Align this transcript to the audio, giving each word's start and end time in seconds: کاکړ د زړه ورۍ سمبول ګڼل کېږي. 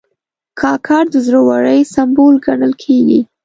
کاکړ 0.61 1.03
د 1.13 1.15
زړه 1.25 1.39
ورۍ 1.49 1.81
سمبول 1.93 2.35
ګڼل 2.45 2.73
کېږي. 2.83 3.19